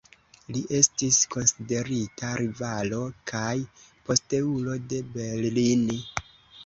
[0.53, 3.03] Li estis konsiderita rivalo
[3.33, 3.53] kaj
[4.09, 6.01] posteulo de Bellini.